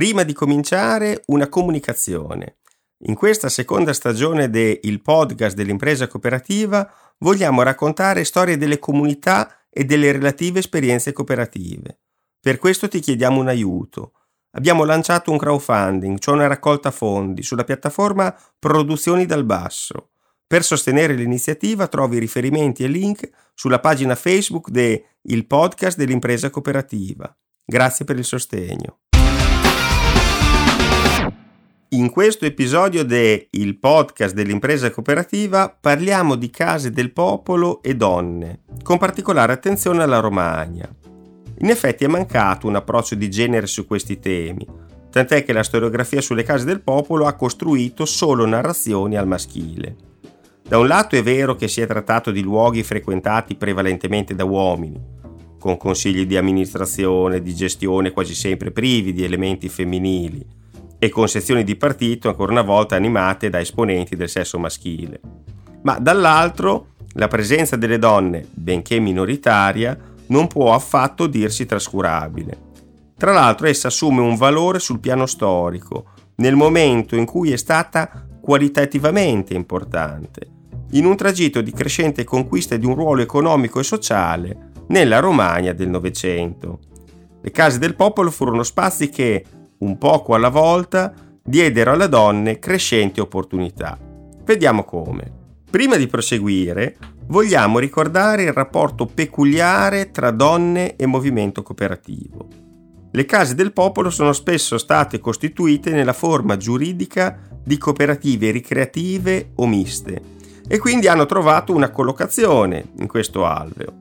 Prima 0.00 0.22
di 0.22 0.32
cominciare, 0.32 1.24
una 1.26 1.50
comunicazione. 1.50 2.60
In 3.04 3.14
questa 3.14 3.50
seconda 3.50 3.92
stagione 3.92 4.48
del 4.48 5.02
podcast 5.02 5.54
dell'impresa 5.54 6.06
cooperativa 6.06 6.90
vogliamo 7.18 7.60
raccontare 7.60 8.24
storie 8.24 8.56
delle 8.56 8.78
comunità 8.78 9.66
e 9.68 9.84
delle 9.84 10.10
relative 10.10 10.60
esperienze 10.60 11.12
cooperative. 11.12 12.00
Per 12.40 12.56
questo 12.56 12.88
ti 12.88 12.98
chiediamo 13.00 13.40
un 13.40 13.48
aiuto. 13.48 14.12
Abbiamo 14.52 14.84
lanciato 14.84 15.32
un 15.32 15.36
crowdfunding, 15.36 16.18
cioè 16.18 16.34
una 16.34 16.46
raccolta 16.46 16.90
fondi, 16.90 17.42
sulla 17.42 17.64
piattaforma 17.64 18.34
Produzioni 18.58 19.26
dal 19.26 19.44
Basso. 19.44 20.12
Per 20.46 20.64
sostenere 20.64 21.12
l'iniziativa 21.12 21.88
trovi 21.88 22.18
riferimenti 22.18 22.84
e 22.84 22.88
link 22.88 23.28
sulla 23.52 23.80
pagina 23.80 24.14
Facebook 24.14 24.70
de 24.70 25.16
Il 25.24 25.46
Podcast 25.46 25.98
dell'impresa 25.98 26.48
cooperativa. 26.48 27.30
Grazie 27.62 28.06
per 28.06 28.16
il 28.16 28.24
sostegno. 28.24 29.00
In 31.92 32.08
questo 32.08 32.44
episodio 32.44 33.04
de 33.04 33.48
Il 33.50 33.76
Podcast 33.76 34.32
dell'impresa 34.32 34.92
cooperativa 34.92 35.68
parliamo 35.68 36.36
di 36.36 36.48
case 36.48 36.92
del 36.92 37.10
popolo 37.10 37.82
e 37.82 37.96
donne, 37.96 38.60
con 38.84 38.96
particolare 38.96 39.52
attenzione 39.52 40.04
alla 40.04 40.20
Romagna. 40.20 40.88
In 41.58 41.68
effetti 41.68 42.04
è 42.04 42.06
mancato 42.06 42.68
un 42.68 42.76
approccio 42.76 43.16
di 43.16 43.28
genere 43.28 43.66
su 43.66 43.88
questi 43.88 44.20
temi, 44.20 44.64
tant'è 45.10 45.42
che 45.42 45.52
la 45.52 45.64
storiografia 45.64 46.20
sulle 46.20 46.44
case 46.44 46.64
del 46.64 46.80
popolo 46.80 47.26
ha 47.26 47.34
costruito 47.34 48.04
solo 48.04 48.46
narrazioni 48.46 49.16
al 49.16 49.26
maschile. 49.26 49.96
Da 50.62 50.78
un 50.78 50.86
lato 50.86 51.16
è 51.16 51.24
vero 51.24 51.56
che 51.56 51.66
si 51.66 51.80
è 51.80 51.88
trattato 51.88 52.30
di 52.30 52.42
luoghi 52.42 52.84
frequentati 52.84 53.56
prevalentemente 53.56 54.36
da 54.36 54.44
uomini, 54.44 55.02
con 55.58 55.76
consigli 55.76 56.24
di 56.24 56.36
amministrazione, 56.36 57.42
di 57.42 57.52
gestione 57.52 58.12
quasi 58.12 58.36
sempre 58.36 58.70
privi 58.70 59.12
di 59.12 59.24
elementi 59.24 59.68
femminili 59.68 60.58
e 61.02 61.08
con 61.08 61.28
sezioni 61.28 61.64
di 61.64 61.76
partito 61.76 62.28
ancora 62.28 62.52
una 62.52 62.62
volta 62.62 62.94
animate 62.94 63.48
da 63.48 63.58
esponenti 63.58 64.14
del 64.16 64.28
sesso 64.28 64.58
maschile. 64.58 65.20
Ma 65.82 65.98
dall'altro 65.98 66.88
la 67.14 67.26
presenza 67.26 67.74
delle 67.74 67.98
donne, 67.98 68.46
benché 68.52 69.00
minoritaria, 69.00 69.98
non 70.26 70.46
può 70.46 70.74
affatto 70.74 71.26
dirsi 71.26 71.64
trascurabile. 71.64 72.68
Tra 73.16 73.32
l'altro 73.32 73.66
essa 73.66 73.88
assume 73.88 74.20
un 74.20 74.36
valore 74.36 74.78
sul 74.78 75.00
piano 75.00 75.26
storico, 75.26 76.06
nel 76.36 76.54
momento 76.54 77.16
in 77.16 77.24
cui 77.24 77.50
è 77.50 77.56
stata 77.56 78.26
qualitativamente 78.40 79.54
importante, 79.54 80.48
in 80.92 81.06
un 81.06 81.16
tragitto 81.16 81.62
di 81.62 81.72
crescente 81.72 82.24
conquista 82.24 82.76
di 82.76 82.86
un 82.86 82.94
ruolo 82.94 83.22
economico 83.22 83.80
e 83.80 83.84
sociale 83.84 84.70
nella 84.88 85.18
Romagna 85.18 85.72
del 85.72 85.88
Novecento. 85.88 86.78
Le 87.40 87.50
case 87.50 87.78
del 87.78 87.94
popolo 87.94 88.30
furono 88.30 88.62
spazi 88.62 89.08
che, 89.08 89.44
un 89.80 89.98
poco 89.98 90.34
alla 90.34 90.48
volta, 90.48 91.12
diedero 91.42 91.92
alle 91.92 92.08
donne 92.08 92.58
crescenti 92.58 93.20
opportunità. 93.20 93.98
Vediamo 94.44 94.84
come. 94.84 95.38
Prima 95.70 95.96
di 95.96 96.06
proseguire, 96.06 96.96
vogliamo 97.26 97.78
ricordare 97.78 98.42
il 98.44 98.52
rapporto 98.52 99.06
peculiare 99.06 100.10
tra 100.10 100.30
donne 100.30 100.96
e 100.96 101.06
movimento 101.06 101.62
cooperativo. 101.62 102.48
Le 103.12 103.24
case 103.24 103.54
del 103.54 103.72
popolo 103.72 104.10
sono 104.10 104.32
spesso 104.32 104.78
state 104.78 105.18
costituite 105.18 105.90
nella 105.90 106.12
forma 106.12 106.56
giuridica 106.56 107.38
di 107.62 107.76
cooperative 107.76 108.50
ricreative 108.50 109.50
o 109.56 109.66
miste 109.66 110.38
e 110.68 110.78
quindi 110.78 111.08
hanno 111.08 111.26
trovato 111.26 111.72
una 111.74 111.90
collocazione 111.90 112.92
in 112.98 113.08
questo 113.08 113.44
alveo. 113.44 113.96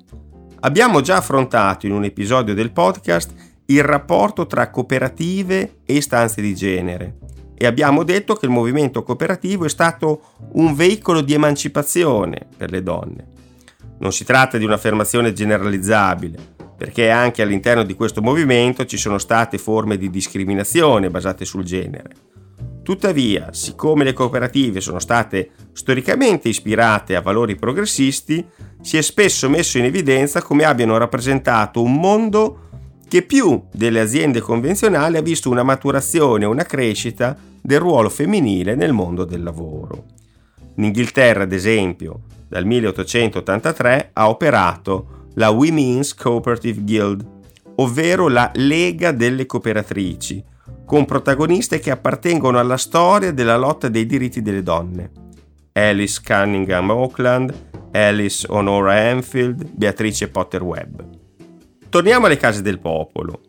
Abbiamo 0.61 1.01
già 1.01 1.17
affrontato 1.17 1.85
in 1.85 1.93
un 1.93 2.03
episodio 2.03 2.53
del 2.53 2.71
podcast 2.71 3.33
il 3.69 3.83
rapporto 3.83 4.47
tra 4.47 4.69
cooperative 4.69 5.79
e 5.85 5.95
istanze 5.95 6.41
di 6.41 6.55
genere 6.55 7.17
e 7.61 7.65
abbiamo 7.65 8.03
detto 8.03 8.35
che 8.35 8.45
il 8.45 8.51
movimento 8.51 9.03
cooperativo 9.03 9.65
è 9.65 9.69
stato 9.69 10.21
un 10.53 10.73
veicolo 10.75 11.19
di 11.19 11.33
emancipazione 11.33 12.47
per 12.55 12.71
le 12.71 12.81
donne. 12.81 13.27
Non 13.99 14.13
si 14.13 14.23
tratta 14.23 14.57
di 14.57 14.63
un'affermazione 14.63 15.33
generalizzabile, 15.33 16.37
perché 16.77 17.09
anche 17.09 17.41
all'interno 17.41 17.83
di 17.83 17.95
questo 17.95 18.21
movimento 18.21 18.85
ci 18.85 18.95
sono 18.95 19.17
state 19.17 19.57
forme 19.57 19.97
di 19.97 20.09
discriminazione 20.09 21.09
basate 21.09 21.43
sul 21.43 21.65
genere. 21.65 22.09
Tuttavia, 22.81 23.51
siccome 23.51 24.05
le 24.05 24.13
cooperative 24.13 24.79
sono 24.79 24.99
state 24.99 25.49
storicamente 25.73 26.47
ispirate 26.47 27.17
a 27.17 27.21
valori 27.21 27.57
progressisti, 27.57 28.43
si 28.81 28.95
è 28.95 29.01
spesso 29.01 29.49
messo 29.49 29.77
in 29.77 29.83
evidenza 29.83 30.41
come 30.41 30.63
abbiano 30.63 30.97
rappresentato 30.97 31.83
un 31.83 31.95
mondo 31.95 32.68
che 33.09 33.23
più 33.23 33.63
delle 33.73 33.99
aziende 33.99 34.39
convenzionali 34.39 35.17
ha 35.17 35.21
visto 35.21 35.49
una 35.49 35.63
maturazione 35.63 36.43
e 36.45 36.47
una 36.47 36.63
crescita 36.63 37.35
del 37.59 37.79
ruolo 37.79 38.07
femminile 38.07 38.75
nel 38.75 38.93
mondo 38.93 39.25
del 39.25 39.43
lavoro. 39.43 40.05
In 40.75 40.85
Inghilterra, 40.85 41.43
ad 41.43 41.51
esempio, 41.51 42.21
dal 42.47 42.65
1883 42.65 44.11
ha 44.13 44.29
operato 44.29 45.27
la 45.33 45.49
Women's 45.49 46.13
Cooperative 46.13 46.81
Guild, 46.83 47.25
ovvero 47.75 48.27
la 48.27 48.51
Lega 48.53 49.11
delle 49.11 49.45
Cooperatrici, 49.45 50.43
con 50.85 51.05
protagoniste 51.05 51.79
che 51.79 51.91
appartengono 51.91 52.59
alla 52.59 52.77
storia 52.77 53.31
della 53.31 53.57
lotta 53.57 53.89
dei 53.89 54.05
diritti 54.05 54.41
delle 54.41 54.63
donne. 54.63 55.11
Alice 55.73 56.21
Cunningham 56.23 56.91
Auckland, 56.91 57.53
Alice 57.91 58.45
Honora 58.49 59.09
Enfield, 59.09 59.67
Beatrice 59.71 60.27
Potter 60.27 60.61
Webb. 60.61 61.18
Torniamo 61.89 62.27
alle 62.27 62.37
case 62.37 62.61
del 62.61 62.77
popolo. 62.77 63.41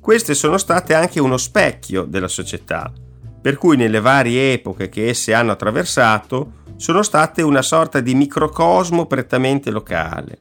Queste 0.00 0.34
sono 0.34 0.58
state 0.58 0.92
anche 0.92 1.18
uno 1.18 1.38
specchio 1.38 2.04
della 2.04 2.28
società, 2.28 2.92
per 3.40 3.56
cui 3.56 3.78
nelle 3.78 4.00
varie 4.00 4.52
epoche 4.52 4.90
che 4.90 5.08
esse 5.08 5.32
hanno 5.32 5.52
attraversato 5.52 6.64
sono 6.76 7.02
state 7.02 7.40
una 7.40 7.62
sorta 7.62 8.00
di 8.00 8.14
microcosmo 8.14 9.06
prettamente 9.06 9.70
locale. 9.70 10.40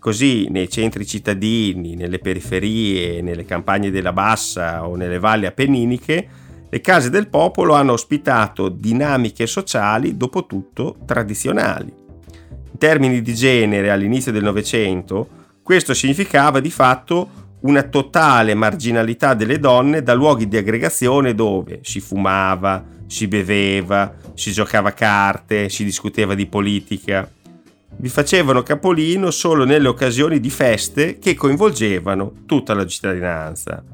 Così 0.00 0.48
nei 0.50 0.68
centri 0.68 1.06
cittadini, 1.06 1.94
nelle 1.94 2.18
periferie, 2.18 3.22
nelle 3.22 3.44
campagne 3.44 3.92
della 3.92 4.12
bassa 4.12 4.84
o 4.84 4.96
nelle 4.96 5.20
valli 5.20 5.46
appenniniche, 5.46 6.28
le 6.68 6.80
case 6.80 7.10
del 7.10 7.28
popolo 7.28 7.74
hanno 7.74 7.92
ospitato 7.92 8.68
dinamiche 8.68 9.46
sociali 9.46 10.16
dopo 10.16 10.46
tutto 10.46 10.96
tradizionali. 11.06 11.94
In 12.72 12.78
termini 12.78 13.22
di 13.22 13.34
genere 13.34 13.90
all'inizio 13.92 14.32
del 14.32 14.42
Novecento, 14.42 15.40
questo 15.62 15.94
significava 15.94 16.60
di 16.60 16.70
fatto 16.70 17.40
una 17.60 17.82
totale 17.84 18.54
marginalità 18.54 19.34
delle 19.34 19.58
donne 19.58 20.02
da 20.02 20.14
luoghi 20.14 20.48
di 20.48 20.56
aggregazione 20.56 21.34
dove 21.34 21.80
si 21.82 22.00
fumava, 22.00 22.84
si 23.06 23.28
beveva, 23.28 24.14
si 24.34 24.50
giocava 24.50 24.88
a 24.88 24.92
carte, 24.92 25.68
si 25.68 25.84
discuteva 25.84 26.34
di 26.34 26.46
politica. 26.46 27.30
Vi 27.94 28.08
facevano 28.08 28.62
capolino 28.62 29.30
solo 29.30 29.64
nelle 29.64 29.86
occasioni 29.86 30.40
di 30.40 30.50
feste 30.50 31.18
che 31.18 31.34
coinvolgevano 31.34 32.32
tutta 32.46 32.74
la 32.74 32.86
cittadinanza. 32.86 33.84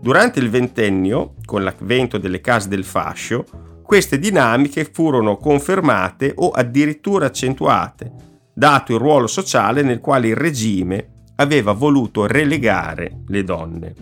Durante 0.00 0.40
il 0.40 0.50
ventennio, 0.50 1.34
con 1.44 1.62
l'avvento 1.62 2.18
delle 2.18 2.40
case 2.40 2.68
del 2.68 2.84
fascio, 2.84 3.44
queste 3.82 4.18
dinamiche 4.18 4.88
furono 4.90 5.36
confermate 5.36 6.32
o 6.34 6.50
addirittura 6.50 7.26
accentuate 7.26 8.33
dato 8.54 8.92
il 8.92 9.00
ruolo 9.00 9.26
sociale 9.26 9.82
nel 9.82 10.00
quale 10.00 10.28
il 10.28 10.36
regime 10.36 11.08
aveva 11.36 11.72
voluto 11.72 12.26
relegare 12.26 13.22
le 13.26 13.42
donne. 13.42 13.94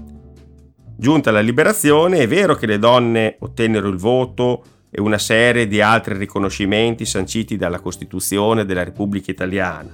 Giunta 0.96 1.30
la 1.30 1.40
liberazione, 1.40 2.18
è 2.18 2.28
vero 2.28 2.54
che 2.54 2.66
le 2.66 2.78
donne 2.78 3.36
ottennero 3.40 3.88
il 3.88 3.96
voto 3.96 4.62
e 4.90 5.00
una 5.00 5.18
serie 5.18 5.66
di 5.66 5.80
altri 5.80 6.16
riconoscimenti 6.16 7.06
sanciti 7.06 7.56
dalla 7.56 7.80
Costituzione 7.80 8.66
della 8.66 8.84
Repubblica 8.84 9.30
Italiana, 9.30 9.90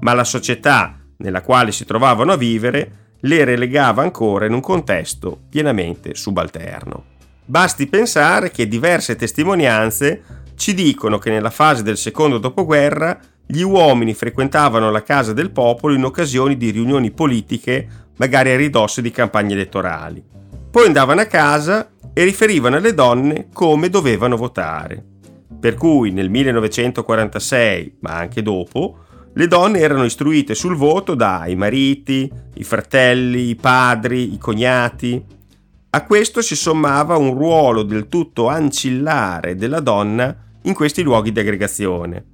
ma 0.00 0.12
la 0.12 0.24
società 0.24 0.98
nella 1.18 1.42
quale 1.42 1.70
si 1.70 1.84
trovavano 1.84 2.32
a 2.32 2.36
vivere 2.36 3.00
le 3.20 3.44
relegava 3.44 4.02
ancora 4.02 4.46
in 4.46 4.52
un 4.52 4.60
contesto 4.60 5.42
pienamente 5.48 6.16
subalterno. 6.16 7.04
Basti 7.44 7.86
pensare 7.86 8.50
che 8.50 8.66
diverse 8.66 9.14
testimonianze 9.14 10.22
ci 10.56 10.74
dicono 10.74 11.18
che 11.18 11.30
nella 11.30 11.50
fase 11.50 11.82
del 11.82 11.96
secondo 11.96 12.38
dopoguerra 12.38 13.18
gli 13.52 13.60
uomini 13.60 14.14
frequentavano 14.14 14.90
la 14.90 15.02
casa 15.02 15.34
del 15.34 15.50
popolo 15.50 15.92
in 15.92 16.04
occasioni 16.04 16.56
di 16.56 16.70
riunioni 16.70 17.10
politiche, 17.10 17.86
magari 18.16 18.50
a 18.50 18.56
ridosso 18.56 19.02
di 19.02 19.10
campagne 19.10 19.52
elettorali. 19.52 20.24
Poi 20.70 20.86
andavano 20.86 21.20
a 21.20 21.26
casa 21.26 21.90
e 22.14 22.24
riferivano 22.24 22.76
alle 22.76 22.94
donne 22.94 23.48
come 23.52 23.90
dovevano 23.90 24.38
votare. 24.38 25.04
Per 25.60 25.74
cui 25.74 26.12
nel 26.12 26.30
1946, 26.30 27.96
ma 28.00 28.16
anche 28.16 28.40
dopo, 28.40 28.96
le 29.34 29.46
donne 29.46 29.80
erano 29.80 30.04
istruite 30.04 30.54
sul 30.54 30.74
voto 30.74 31.14
dai 31.14 31.54
mariti, 31.54 32.32
i 32.54 32.64
fratelli, 32.64 33.50
i 33.50 33.54
padri, 33.54 34.32
i 34.32 34.38
cognati. 34.38 35.22
A 35.90 36.04
questo 36.06 36.40
si 36.40 36.56
sommava 36.56 37.18
un 37.18 37.34
ruolo 37.34 37.82
del 37.82 38.08
tutto 38.08 38.48
ancillare 38.48 39.56
della 39.56 39.80
donna 39.80 40.34
in 40.62 40.72
questi 40.72 41.02
luoghi 41.02 41.32
di 41.32 41.40
aggregazione. 41.40 42.30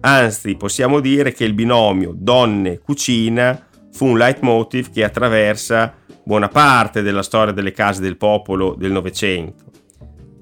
Anzi, 0.00 0.54
possiamo 0.56 1.00
dire 1.00 1.32
che 1.32 1.44
il 1.44 1.54
binomio 1.54 2.12
donne-cucina 2.14 3.66
fu 3.92 4.06
un 4.06 4.18
leitmotiv 4.18 4.90
che 4.92 5.02
attraversa 5.02 5.94
buona 6.22 6.48
parte 6.48 7.02
della 7.02 7.22
storia 7.22 7.52
delle 7.52 7.72
case 7.72 8.00
del 8.00 8.16
popolo 8.16 8.74
del 8.74 8.92
Novecento. 8.92 9.64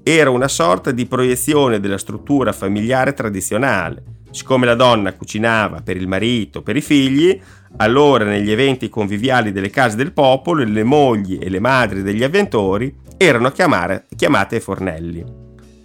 Era 0.03 0.29
una 0.29 0.47
sorta 0.47 0.91
di 0.91 1.05
proiezione 1.05 1.79
della 1.79 1.97
struttura 1.97 2.51
familiare 2.51 3.13
tradizionale. 3.13 4.03
Siccome 4.31 4.65
la 4.65 4.75
donna 4.75 5.13
cucinava 5.13 5.81
per 5.81 5.97
il 5.97 6.07
marito, 6.07 6.61
per 6.61 6.75
i 6.75 6.81
figli, 6.81 7.39
allora 7.77 8.25
negli 8.25 8.51
eventi 8.51 8.89
conviviali 8.89 9.51
delle 9.51 9.69
case 9.69 9.95
del 9.95 10.13
popolo 10.13 10.63
le 10.63 10.83
mogli 10.83 11.39
e 11.41 11.49
le 11.49 11.59
madri 11.59 12.03
degli 12.03 12.23
avventori 12.23 12.93
erano 13.17 13.51
chiamare, 13.51 14.05
chiamate 14.15 14.55
ai 14.55 14.61
fornelli. 14.61 15.25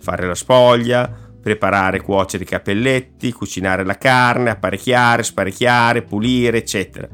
Fare 0.00 0.26
la 0.26 0.34
spoglia, 0.34 1.21
preparare 1.42 1.98
e 1.98 2.00
cuocere 2.02 2.44
i 2.44 2.46
cappelletti, 2.46 3.32
cucinare 3.32 3.84
la 3.84 3.98
carne, 3.98 4.50
apparecchiare, 4.50 5.24
sparecchiare, 5.24 6.02
pulire, 6.02 6.58
eccetera. 6.58 7.08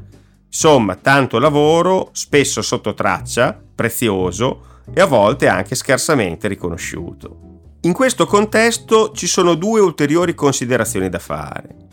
Insomma, 0.45 0.95
tanto 0.95 1.39
lavoro, 1.39 2.09
spesso 2.13 2.61
sotto 2.61 2.93
traccia, 2.93 3.59
prezioso 3.75 4.81
e 4.93 5.01
a 5.01 5.05
volte 5.05 5.47
anche 5.47 5.75
scarsamente 5.75 6.47
riconosciuto. 6.47 7.47
In 7.81 7.93
questo 7.93 8.25
contesto 8.25 9.11
ci 9.11 9.27
sono 9.27 9.55
due 9.55 9.79
ulteriori 9.79 10.35
considerazioni 10.35 11.09
da 11.09 11.19
fare. 11.19 11.87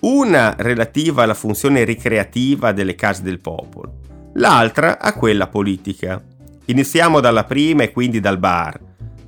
Una 0.00 0.54
relativa 0.58 1.22
alla 1.22 1.34
funzione 1.34 1.84
ricreativa 1.84 2.72
delle 2.72 2.94
case 2.94 3.22
del 3.22 3.40
popolo, 3.40 3.98
l'altra 4.34 4.98
a 4.98 5.12
quella 5.14 5.46
politica. 5.46 6.22
Iniziamo 6.66 7.20
dalla 7.20 7.44
prima 7.44 7.82
e 7.82 7.92
quindi 7.92 8.20
dal 8.20 8.38
bar, 8.38 8.78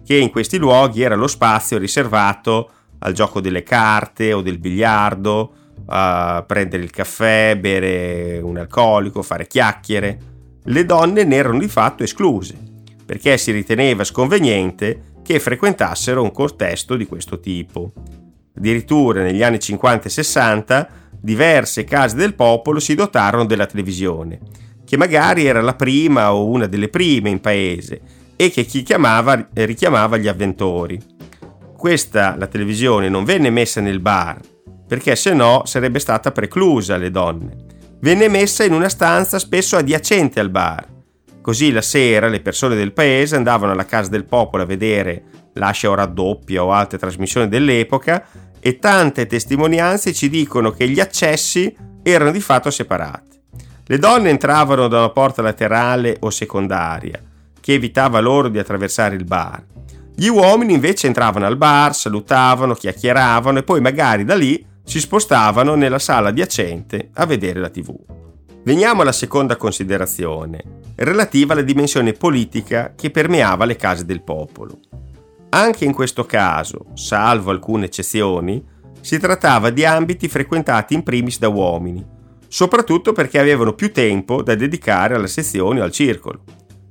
che 0.05 0.17
in 0.17 0.31
questi 0.31 0.59
luoghi 0.59 1.03
era 1.03 1.15
lo 1.15 1.27
spazio 1.27 1.79
riservato 1.79 2.71
al 2.99 3.13
gioco 3.13 3.41
delle 3.41 3.63
carte 3.63 4.33
o 4.33 4.43
del 4.43 4.59
biliardo, 4.59 5.53
a 5.87 6.45
prendere 6.47 6.83
il 6.83 6.91
caffè, 6.91 7.57
bere 7.59 8.39
un 8.41 8.57
alcolico, 8.57 9.23
fare 9.23 9.47
chiacchiere. 9.47 10.19
Le 10.63 10.85
donne 10.85 11.25
ne 11.25 11.37
erano 11.37 11.59
di 11.59 11.69
fatto 11.69 12.03
escluse, 12.03 12.57
perché 13.05 13.37
si 13.37 13.51
riteneva 13.51 14.05
sconveniente 14.05 15.13
che 15.23 15.41
frequentassero 15.41 16.23
un 16.23 16.33
contesto 16.33 16.97
di 16.97 17.07
questo 17.07 17.41
tipo. 17.41 17.93
Addirittura 18.57 19.23
negli 19.23 19.43
anni 19.43 19.59
50 19.59 20.07
e 20.07 20.11
60 20.11 20.89
diverse 21.21 21.85
case 21.85 22.17
del 22.17 22.35
popolo 22.35 22.79
si 22.79 22.95
dotarono 22.95 23.45
della 23.45 23.67
televisione, 23.67 24.39
che 24.85 24.97
magari 24.97 25.47
era 25.47 25.61
la 25.61 25.75
prima 25.75 26.33
o 26.33 26.47
una 26.47 26.67
delle 26.67 26.89
prime 26.89 27.31
in 27.31 27.41
paese 27.41 28.23
e 28.37 28.51
che 28.51 28.65
chi 28.65 28.83
chiamava 28.83 29.49
richiamava 29.53 30.17
gli 30.17 30.29
avventori. 30.29 31.01
Questa, 31.77 32.35
la 32.37 32.47
televisione, 32.47 33.09
non 33.09 33.25
venne 33.25 33.51
messa 33.51 33.81
nel 33.81 34.01
bar, 34.01 34.41
perché 34.87 35.17
se 35.17 35.35
no 35.35 35.63
sarebbe 35.65 35.99
stata 35.99 36.33
preclusa 36.33 36.95
alle 36.95 37.11
donne. 37.11 37.57
Venne 38.01 38.29
messa 38.29 38.65
in 38.65 38.73
una 38.73 38.89
stanza 38.89 39.39
spesso 39.39 39.77
adiacente 39.77 40.41
al 40.41 40.51
bar. 40.51 40.87
Così 41.41 41.73
la 41.73 41.83
sera 41.83 42.29
le 42.29 42.41
persone 42.41 42.75
del 42.75 42.93
paese 42.93 43.37
andavano 43.37 43.73
alla 43.73 43.85
casa 43.85 44.11
del 44.11 44.25
popolo 44.25 44.63
a 44.63 44.67
vedere 44.67 45.25
Lascia 45.55 45.91
o 45.91 45.95
raddoppia 45.95 46.65
o 46.65 46.73
altre 46.73 46.99
trasmissioni 46.99 47.49
dell'epoca 47.49 48.25
e 48.61 48.79
tante 48.79 49.27
testimonianze 49.27 50.13
ci 50.13 50.29
dicono 50.29 50.71
che 50.71 50.89
gli 50.89 51.01
accessi 51.01 51.75
erano 52.03 52.31
di 52.31 52.41
fatto 52.41 52.71
separati. 52.71 53.41
Le 53.87 53.99
donne 53.99 54.31
entravano 54.31 54.89
da 54.89 54.99
una 54.99 55.11
porta 55.11 55.43
laterale 55.43 56.17
o 56.21 56.31
secondaria, 56.31 57.21
che 57.65 57.73
evitava 57.73 58.21
loro 58.21 58.49
di 58.49 58.59
attraversare 58.59 59.17
il 59.17 59.25
bar. 59.25 59.65
Gli 60.15 60.27
uomini 60.27 60.75
invece 60.75 61.07
entravano 61.07 61.47
al 61.47 61.57
bar, 61.57 61.95
salutavano, 61.95 62.75
chiacchieravano 62.75 63.61
e 63.61 63.63
poi 63.63 63.81
magari 63.81 64.27
da 64.27 64.35
lì 64.35 64.63
si 64.85 65.01
spostavano 65.01 65.75
nella 65.75 65.99
sala 65.99 66.29
adiacente 66.29 67.09
a 67.15 67.25
vedere 67.25 67.61
la 67.61 67.71
tv. 67.71 67.97
Veniamo 68.65 69.01
alla 69.01 69.13
seconda 69.13 69.57
considerazione, 69.57 70.63
relativa 70.97 71.55
alla 71.55 71.63
dimensione 71.63 72.13
politica 72.13 72.93
che 72.95 73.11
permeava 73.11 73.65
le 73.65 73.77
case 73.77 74.05
del 74.05 74.23
popolo. 74.23 74.81
Anche 75.49 75.87
in 75.87 75.95
questo 75.95 76.27
caso, 76.27 76.89
salvo 76.93 77.51
alcune 77.51 77.87
eccezioni, 77.87 78.63
si 79.01 79.19
trattava 79.19 79.71
di 79.71 79.87
ambiti 79.87 80.29
frequentati 80.29 80.93
in 80.93 81.03
primis 81.03 81.39
da 81.39 81.49
uomini, 81.49 82.05
soprattutto 82.47 83.13
perché 83.13 83.39
avevano 83.39 83.73
più 83.73 83.91
tempo 83.91 84.43
da 84.43 84.55
dedicare 84.55 85.15
alle 85.15 85.29
sezioni 85.29 85.81
o 85.81 85.83
al 85.83 85.93
circolo 85.93 86.43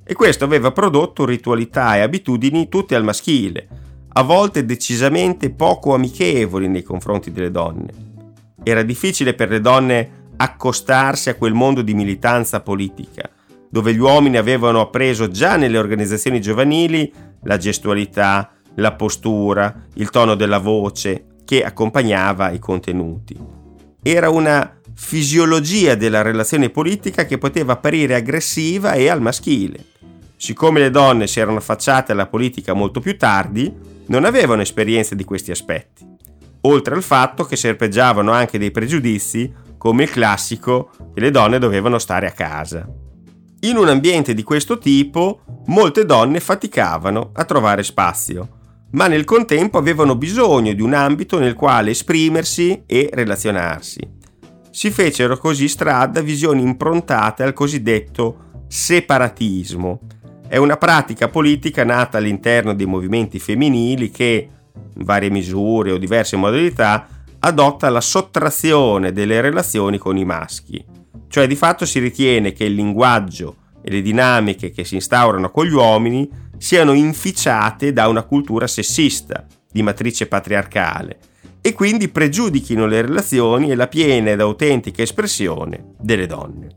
e 0.06 0.14
questo 0.14 0.44
aveva 0.44 0.72
prodotto 0.72 1.26
ritualità 1.26 1.96
e 1.96 2.02
abitudini 2.02 2.68
tutte 2.68 2.96
al 2.96 3.04
maschile, 3.04 3.68
a 4.14 4.22
volte 4.22 4.66
decisamente 4.66 5.50
poco 5.50 5.94
amichevoli 5.94 6.68
nei 6.68 6.84
confronti 6.84 7.32
delle 7.32 7.52
donne. 7.52 8.12
Era 8.62 8.84
difficile 8.84 9.34
per 9.34 9.50
le 9.50 9.62
donne 9.62 10.22
accostarsi 10.36 11.30
a 11.30 11.36
quel 11.36 11.54
mondo 11.54 11.82
di 11.82 11.94
militanza 11.94 12.62
politica, 12.62 13.30
dove 13.70 13.94
gli 13.94 14.00
uomini 14.00 14.38
avevano 14.38 14.82
appreso 14.82 15.30
già 15.30 15.56
nelle 15.56 15.78
organizzazioni 15.78 16.42
giovanili 16.42 17.12
la 17.44 17.58
gestualità, 17.58 18.52
la 18.76 18.94
postura, 18.94 19.86
il 19.96 20.10
tono 20.10 20.36
della 20.36 20.60
voce 20.60 21.26
che 21.46 21.64
accompagnava 21.64 22.52
i 22.52 22.60
contenuti. 22.60 23.38
Era 24.02 24.30
una 24.30 24.80
fisiologia 24.96 25.96
della 25.96 26.22
relazione 26.22 26.70
politica 26.70 27.26
che 27.26 27.38
poteva 27.38 27.74
apparire 27.74 28.16
aggressiva 28.16 28.94
e 28.94 29.10
al 29.10 29.22
maschile 29.22 29.92
siccome 30.44 30.82
le 30.82 30.90
donne 30.90 31.26
si 31.26 31.40
erano 31.40 31.60
affacciate 31.60 32.12
alla 32.12 32.28
politica 32.28 32.74
molto 32.74 33.00
più 33.00 33.18
tardi, 33.18 33.74
non 34.08 34.26
avevano 34.26 34.62
esperienza 34.62 35.16
di 35.16 35.24
questi 35.24 35.52
aspetti, 35.52 36.06
oltre 36.64 36.96
al 36.96 37.02
fatto 37.02 37.46
che 37.46 37.56
serpeggiavano 37.56 38.30
anche 38.34 38.58
dei 38.58 38.70
pregiudizi 38.70 39.50
come 39.78 40.04
il 40.04 40.10
classico 40.10 40.90
che 41.14 41.22
le 41.22 41.32
donne 41.32 41.60
dovevano 41.60 41.98
stare 41.98 42.28
a 42.28 42.32
casa. 42.32 42.86
In 43.62 43.78
un 43.78 43.88
ambiente 43.88 44.34
di 44.34 44.44
questo 44.44 44.80
tipo, 44.80 45.44
molte 45.68 46.04
donne 46.04 46.42
faticavano 46.42 47.30
a 47.32 47.46
trovare 47.46 47.82
spazio, 47.82 48.50
ma 48.92 49.08
nel 49.08 49.24
contempo 49.24 49.78
avevano 49.78 50.18
bisogno 50.18 50.74
di 50.74 50.82
un 50.82 50.94
ambito 50.94 51.40
nel 51.40 51.54
quale 51.54 51.92
esprimersi 51.92 52.84
e 52.86 53.10
relazionarsi. 53.14 54.02
Si 54.72 54.92
fecero 54.92 55.38
così 55.38 55.70
strada 55.70 56.20
visioni 56.20 56.64
improntate 56.64 57.44
al 57.44 57.54
cosiddetto 57.54 58.66
separatismo, 58.68 60.02
è 60.54 60.58
una 60.58 60.78
pratica 60.78 61.30
politica 61.30 61.84
nata 61.84 62.20
all'interno 62.20 62.76
dei 62.76 62.86
movimenti 62.86 63.40
femminili 63.40 64.12
che, 64.12 64.48
in 64.96 65.04
varie 65.04 65.32
misure 65.32 65.92
o 65.92 65.98
diverse 65.98 66.36
modalità, 66.36 67.08
adotta 67.40 67.90
la 67.90 68.02
sottrazione 68.02 69.12
delle 69.12 69.42
relazioni 69.42 69.98
con 69.98 70.16
i 70.16 70.24
maschi. 70.24 70.86
Cioè 71.28 71.48
di 71.48 71.56
fatto 71.56 71.88
si 71.88 71.98
ritiene 71.98 72.54
che 72.54 72.66
il 72.66 72.76
linguaggio 72.76 73.56
e 73.82 73.90
le 73.90 74.04
dinamiche 74.04 74.70
che 74.70 74.84
si 74.84 74.94
instaurano 74.94 75.50
con 75.50 75.66
gli 75.66 75.74
uomini 75.74 76.30
siano 76.60 76.94
inficiate 76.94 77.92
da 77.92 78.08
una 78.08 78.22
cultura 78.22 78.68
sessista, 78.68 79.48
di 79.72 79.82
matrice 79.82 80.28
patriarcale, 80.28 81.18
e 81.62 81.74
quindi 81.74 82.10
pregiudichino 82.10 82.86
le 82.86 83.02
relazioni 83.02 83.72
e 83.72 83.76
la 83.76 83.88
piena 83.88 84.30
ed 84.30 84.40
autentica 84.40 85.02
espressione 85.02 85.96
delle 86.00 86.28
donne. 86.28 86.76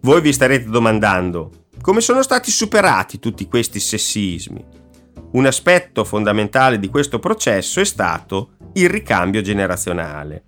Voi 0.00 0.22
vi 0.22 0.32
starete 0.32 0.70
domandando, 0.70 1.61
come 1.82 2.00
sono 2.00 2.22
stati 2.22 2.52
superati 2.52 3.18
tutti 3.18 3.48
questi 3.48 3.80
sessismi? 3.80 4.64
Un 5.32 5.46
aspetto 5.46 6.04
fondamentale 6.04 6.78
di 6.78 6.88
questo 6.88 7.18
processo 7.18 7.80
è 7.80 7.84
stato 7.84 8.52
il 8.74 8.88
ricambio 8.88 9.40
generazionale. 9.40 10.44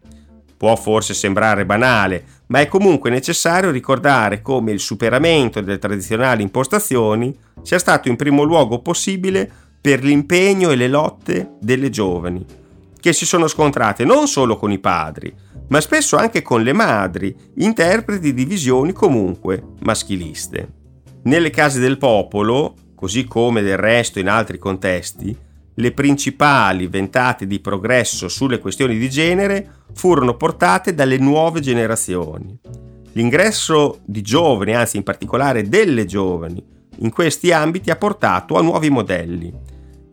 Può 0.57 0.77
forse 0.77 1.13
sembrare 1.13 1.67
banale, 1.67 2.25
ma 2.47 2.61
è 2.61 2.69
comunque 2.69 3.11
necessario 3.11 3.73
ricordare 3.73 4.43
come 4.43 4.71
il 4.71 4.79
superamento 4.79 5.61
delle 5.61 5.79
tradizionali 5.79 6.43
impostazioni 6.43 7.37
sia 7.63 7.81
stato 7.81 8.09
in 8.09 8.15
primo 8.15 8.45
luogo 8.45 8.79
possibile 8.79 9.51
per 9.81 10.05
l'impegno 10.05 10.71
e 10.71 10.77
le 10.77 10.89
lotte 10.89 11.57
delle 11.61 11.91
giovani, 11.91 12.47
che 13.01 13.13
si 13.13 13.27
sono 13.27 13.49
scontrate 13.49 14.05
non 14.05 14.29
solo 14.29 14.57
con 14.57 14.71
i 14.71 14.79
padri, 14.79 15.35
ma 15.67 15.81
spesso 15.81 16.17
anche 16.17 16.43
con 16.43 16.63
le 16.63 16.73
madri, 16.73 17.35
interpreti 17.57 18.33
di 18.33 18.45
visioni 18.45 18.93
comunque 18.93 19.61
maschiliste. 19.81 20.83
Nelle 21.25 21.49
case 21.49 21.81
del 21.81 21.97
popolo, 21.97 22.75
così 22.95 23.25
come 23.25 23.63
del 23.63 23.79
resto 23.79 24.19
in 24.19 24.29
altri 24.29 24.59
contesti, 24.59 25.35
le 25.77 25.93
principali 25.93 26.87
ventate 26.87 27.47
di 27.47 27.61
progresso 27.61 28.29
sulle 28.29 28.59
questioni 28.59 28.99
di 28.99 29.09
genere 29.09 29.85
furono 29.95 30.37
portate 30.37 30.95
dalle 30.95 31.17
nuove 31.17 31.61
generazioni. 31.61 32.59
L'ingresso 33.13 34.01
di 34.05 34.21
giovani, 34.21 34.75
anzi 34.75 34.99
in 34.99 35.03
particolare 35.03 35.67
delle 35.67 36.05
giovani, 36.05 36.63
in 36.99 37.11
questi 37.11 37.53
ambiti 37.53 37.91
ha 37.91 37.97
portato 37.97 38.57
a 38.57 38.63
nuovi 38.63 38.91
modelli. 38.91 39.53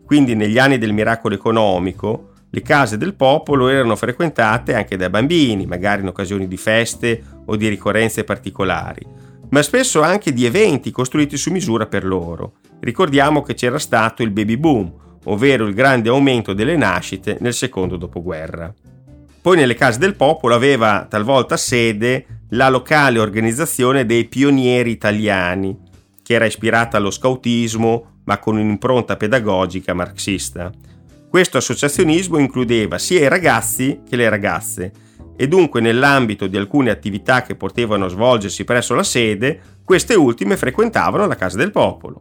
Quindi 0.06 0.34
negli 0.34 0.58
anni 0.58 0.78
del 0.78 0.94
miracolo 0.94 1.34
economico, 1.34 2.30
le 2.48 2.62
case 2.62 2.96
del 2.96 3.14
popolo 3.14 3.68
erano 3.68 3.96
frequentate 3.96 4.74
anche 4.74 4.96
da 4.96 5.10
bambini, 5.10 5.66
magari 5.66 6.00
in 6.00 6.08
occasioni 6.08 6.48
di 6.48 6.56
feste 6.56 7.22
o 7.44 7.56
di 7.56 7.68
ricorrenze 7.68 8.24
particolari, 8.24 9.06
ma 9.52 9.62
spesso 9.62 10.02
anche 10.02 10.32
di 10.32 10.46
eventi 10.46 10.90
costruiti 10.90 11.36
su 11.36 11.50
misura 11.50 11.86
per 11.86 12.04
loro. 12.04 12.54
Ricordiamo 12.80 13.42
che 13.42 13.54
c'era 13.54 13.78
stato 13.78 14.22
il 14.22 14.30
baby 14.30 14.56
boom, 14.56 14.92
ovvero 15.24 15.66
il 15.66 15.74
grande 15.74 16.08
aumento 16.08 16.54
delle 16.54 16.76
nascite 16.76 17.36
nel 17.40 17.52
secondo 17.52 17.96
dopoguerra. 17.96 18.72
Poi 19.40 19.56
nelle 19.56 19.74
case 19.74 19.98
del 19.98 20.16
popolo 20.16 20.54
aveva 20.54 21.06
talvolta 21.08 21.56
sede 21.56 22.44
la 22.50 22.68
locale 22.70 23.18
organizzazione 23.18 24.06
dei 24.06 24.26
pionieri 24.26 24.90
italiani, 24.90 25.76
che 26.22 26.34
era 26.34 26.46
ispirata 26.46 26.96
allo 26.96 27.10
scautismo 27.10 28.20
ma 28.24 28.38
con 28.38 28.56
un'impronta 28.56 29.16
pedagogica 29.16 29.92
marxista. 29.92 30.70
Questo 31.28 31.58
associazionismo 31.58 32.38
includeva 32.38 32.98
sia 32.98 33.20
i 33.20 33.28
ragazzi 33.28 34.00
che 34.08 34.16
le 34.16 34.28
ragazze 34.28 34.92
e 35.42 35.48
dunque 35.48 35.80
nell'ambito 35.80 36.46
di 36.46 36.56
alcune 36.56 36.90
attività 36.90 37.42
che 37.42 37.56
potevano 37.56 38.06
svolgersi 38.06 38.62
presso 38.62 38.94
la 38.94 39.02
sede, 39.02 39.58
queste 39.84 40.14
ultime 40.14 40.56
frequentavano 40.56 41.26
la 41.26 41.34
Casa 41.34 41.56
del 41.56 41.72
Popolo. 41.72 42.20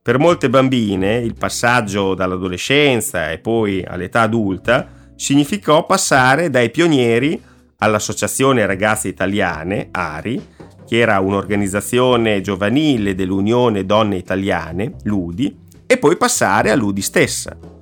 Per 0.00 0.18
molte 0.18 0.48
bambine 0.48 1.16
il 1.18 1.34
passaggio 1.34 2.14
dall'adolescenza 2.14 3.30
e 3.30 3.36
poi 3.36 3.84
all'età 3.86 4.22
adulta 4.22 4.88
significò 5.14 5.84
passare 5.84 6.48
dai 6.48 6.70
pionieri 6.70 7.38
all'Associazione 7.80 8.64
Ragazze 8.64 9.08
Italiane, 9.08 9.88
ARI, 9.90 10.46
che 10.86 10.98
era 10.98 11.20
un'organizzazione 11.20 12.40
giovanile 12.40 13.14
dell'Unione 13.14 13.84
Donne 13.84 14.16
Italiane, 14.16 14.94
l'UDI, 15.02 15.54
e 15.84 15.98
poi 15.98 16.16
passare 16.16 16.70
all'UDI 16.70 17.02
stessa. 17.02 17.73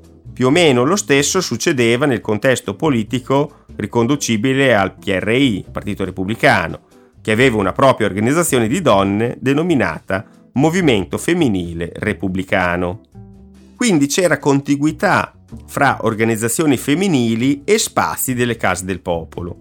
Più 0.43 0.51
o 0.51 0.55
meno 0.55 0.83
lo 0.83 0.97
stesso 0.97 1.41
succedeva 1.41 2.05
nel 2.05 2.21
contesto 2.21 2.75
politico 2.75 3.59
riconducibile 3.77 4.75
al 4.75 4.97
PRI, 4.99 5.67
Partito 5.71 6.05
Repubblicano, 6.05 6.81
che 7.21 7.31
aveva 7.31 7.59
una 7.59 7.71
propria 7.71 8.09
organizzazione 8.09 8.67
di 8.67 8.81
donne 8.81 9.37
denominata 9.39 10.27
Movimento 10.55 11.17
Femminile 11.17 11.93
Repubblicano. 11.95 13.03
Quindi 13.77 14.09
c'era 14.09 14.41
contiguità 14.41 15.33
fra 15.69 15.99
organizzazioni 16.01 16.77
femminili 16.77 17.63
e 17.65 17.79
spazi 17.79 18.35
delle 18.35 18.57
case 18.57 18.85
del 18.85 18.99
popolo. 18.99 19.57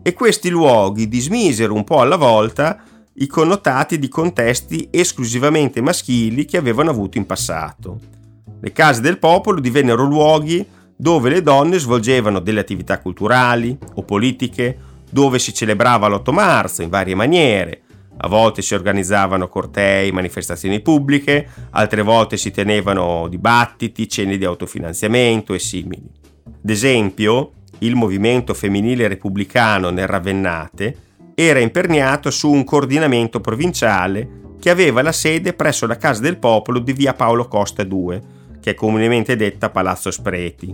E 0.00 0.14
questi 0.14 0.48
luoghi 0.48 1.08
dismisero 1.08 1.74
un 1.74 1.84
po' 1.84 2.00
alla 2.00 2.16
volta 2.16 2.82
i 3.16 3.26
connotati 3.26 3.98
di 3.98 4.08
contesti 4.08 4.88
esclusivamente 4.90 5.82
maschili 5.82 6.46
che 6.46 6.56
avevano 6.56 6.88
avuto 6.88 7.18
in 7.18 7.26
passato. 7.26 8.21
Le 8.60 8.72
case 8.72 9.00
del 9.00 9.18
popolo 9.18 9.60
divennero 9.60 10.04
luoghi 10.04 10.66
dove 10.96 11.30
le 11.30 11.42
donne 11.42 11.78
svolgevano 11.78 12.38
delle 12.38 12.60
attività 12.60 13.00
culturali 13.00 13.76
o 13.94 14.02
politiche, 14.04 14.78
dove 15.10 15.40
si 15.40 15.52
celebrava 15.52 16.06
l'8 16.08 16.32
marzo 16.32 16.82
in 16.82 16.88
varie 16.88 17.16
maniere. 17.16 17.80
A 18.18 18.28
volte 18.28 18.62
si 18.62 18.74
organizzavano 18.74 19.48
cortei, 19.48 20.12
manifestazioni 20.12 20.80
pubbliche, 20.80 21.48
altre 21.70 22.02
volte 22.02 22.36
si 22.36 22.52
tenevano 22.52 23.26
dibattiti, 23.26 24.08
cene 24.08 24.38
di 24.38 24.44
autofinanziamento 24.44 25.54
e 25.54 25.58
simili. 25.58 26.08
Ad 26.44 26.70
esempio, 26.70 27.54
il 27.78 27.96
movimento 27.96 28.54
femminile 28.54 29.08
repubblicano 29.08 29.90
nel 29.90 30.06
Ravennate 30.06 30.96
era 31.34 31.58
imperniato 31.58 32.30
su 32.30 32.48
un 32.50 32.62
coordinamento 32.62 33.40
provinciale 33.40 34.40
che 34.62 34.70
aveva 34.70 35.02
la 35.02 35.10
sede 35.10 35.54
presso 35.54 35.88
la 35.88 35.96
Casa 35.96 36.20
del 36.20 36.38
Popolo 36.38 36.78
di 36.78 36.92
via 36.92 37.14
Paolo 37.14 37.48
Costa 37.48 37.82
2, 37.82 38.22
che 38.60 38.70
è 38.70 38.74
comunemente 38.74 39.34
detta 39.34 39.70
Palazzo 39.70 40.12
Spreti. 40.12 40.72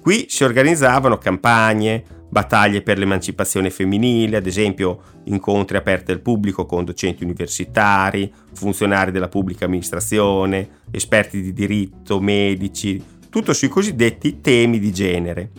Qui 0.00 0.26
si 0.28 0.42
organizzavano 0.42 1.16
campagne, 1.16 2.02
battaglie 2.28 2.82
per 2.82 2.98
l'emancipazione 2.98 3.70
femminile, 3.70 4.36
ad 4.38 4.48
esempio 4.48 5.00
incontri 5.26 5.76
aperti 5.76 6.10
al 6.10 6.18
pubblico 6.18 6.66
con 6.66 6.84
docenti 6.84 7.22
universitari, 7.22 8.32
funzionari 8.52 9.12
della 9.12 9.28
pubblica 9.28 9.66
amministrazione, 9.66 10.80
esperti 10.90 11.40
di 11.40 11.52
diritto, 11.52 12.20
medici, 12.20 13.00
tutto 13.30 13.52
sui 13.52 13.68
cosiddetti 13.68 14.40
temi 14.40 14.80
di 14.80 14.92
genere. 14.92 15.50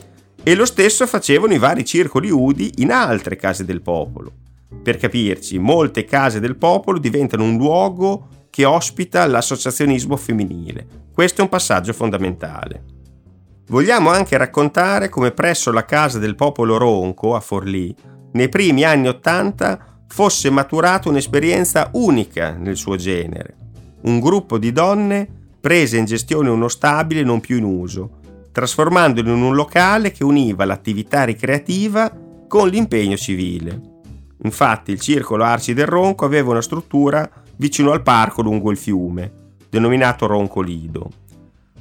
E 0.43 0.55
lo 0.55 0.65
stesso 0.65 1.07
facevano 1.07 1.53
i 1.53 1.57
vari 1.57 1.85
circoli 1.85 2.29
UDI 2.29 2.81
in 2.81 2.91
altre 2.91 3.37
case 3.37 3.63
del 3.63 3.81
popolo. 3.81 4.33
Per 4.83 4.97
capirci, 4.97 5.59
molte 5.59 6.05
case 6.05 6.39
del 6.39 6.55
popolo 6.55 6.97
diventano 6.97 7.43
un 7.43 7.57
luogo 7.57 8.27
che 8.49 8.65
ospita 8.65 9.25
l'associazionismo 9.27 10.17
femminile. 10.17 10.87
Questo 11.13 11.41
è 11.41 11.43
un 11.43 11.49
passaggio 11.49 11.93
fondamentale. 11.93 12.83
Vogliamo 13.67 14.09
anche 14.09 14.37
raccontare 14.37 15.07
come 15.07 15.31
presso 15.31 15.71
la 15.71 15.85
casa 15.85 16.19
del 16.19 16.35
popolo 16.35 16.77
ronco 16.77 17.35
a 17.35 17.39
Forlì, 17.39 17.95
nei 18.33 18.49
primi 18.49 18.83
anni 18.83 19.07
Ottanta, 19.07 20.03
fosse 20.07 20.49
maturata 20.49 21.09
un'esperienza 21.09 21.89
unica 21.93 22.51
nel 22.51 22.75
suo 22.75 22.95
genere. 22.95 23.55
Un 24.01 24.19
gruppo 24.19 24.57
di 24.57 24.71
donne 24.71 25.27
prese 25.61 25.97
in 25.97 26.05
gestione 26.05 26.49
uno 26.49 26.67
stabile 26.67 27.23
non 27.23 27.39
più 27.39 27.57
in 27.57 27.63
uso, 27.63 28.19
trasformandolo 28.51 29.31
in 29.31 29.41
un 29.41 29.55
locale 29.55 30.11
che 30.11 30.23
univa 30.23 30.65
l'attività 30.65 31.23
ricreativa 31.23 32.11
con 32.47 32.67
l'impegno 32.67 33.15
civile. 33.15 33.90
Infatti 34.43 34.91
il 34.91 34.99
circolo 34.99 35.43
Arci 35.43 35.73
del 35.73 35.87
Ronco 35.87 36.25
aveva 36.25 36.51
una 36.51 36.61
struttura 36.61 37.29
vicino 37.57 37.91
al 37.91 38.01
parco 38.01 38.41
lungo 38.41 38.71
il 38.71 38.77
fiume, 38.77 39.31
denominato 39.69 40.25
Ronco 40.25 40.61
Lido. 40.61 41.09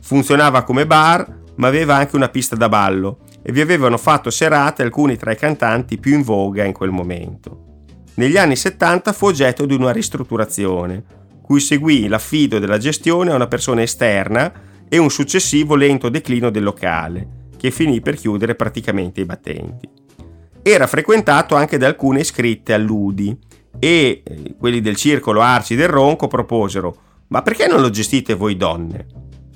Funzionava 0.00 0.62
come 0.62 0.87
bar 0.87 1.38
ma 1.57 1.69
aveva 1.69 1.97
anche 1.97 2.17
una 2.17 2.29
pista 2.29 2.57
da 2.57 2.69
ballo 2.69 3.19
e 3.43 3.52
vi 3.52 3.61
avevano 3.61 3.99
fatto 3.99 4.31
serate 4.31 4.83
alcuni 4.83 5.17
tra 5.17 5.31
i 5.31 5.37
cantanti 5.37 5.99
più 5.99 6.14
in 6.14 6.23
voga 6.23 6.64
in 6.64 6.73
quel 6.73 6.90
momento. 6.90 7.69
Negli 8.14 8.37
anni 8.37 8.57
70 8.57 9.12
fu 9.12 9.26
oggetto 9.26 9.67
di 9.67 9.75
una 9.75 9.93
ristrutturazione, 9.93 11.05
cui 11.43 11.61
seguì 11.61 12.09
l'affido 12.09 12.59
della 12.59 12.79
gestione 12.79 13.31
a 13.31 13.35
una 13.35 13.47
persona 13.47 13.83
esterna 13.83 14.52
e 14.88 14.99
un 14.99 15.11
successivo 15.11 15.75
lento 15.75 16.09
declino 16.09 16.50
del 16.50 16.62
locale, 16.62 17.49
che 17.57 17.71
finì 17.71 18.00
per 18.00 18.17
chiudere 18.17 18.55
praticamente 18.55 19.21
i 19.21 19.25
battenti. 19.26 20.00
Era 20.62 20.87
frequentato 20.87 21.55
anche 21.55 21.79
da 21.79 21.87
alcune 21.87 22.21
iscritte 22.21 22.73
all'UDI 22.73 23.37
e 23.79 24.23
eh, 24.25 24.55
quelli 24.59 24.81
del 24.81 24.97
circolo 24.97 25.40
Arci 25.40 25.75
del 25.75 25.88
Ronco 25.88 26.26
proposero 26.26 27.09
ma 27.31 27.43
perché 27.43 27.69
non 27.69 27.81
lo 27.81 27.90
gestite 27.90 28.35
voi 28.35 28.57
donne? 28.57 29.07